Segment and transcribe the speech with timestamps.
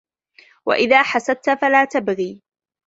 [0.65, 2.37] وَإِذَا حَسَدْتَ فَلَا تَبْغِ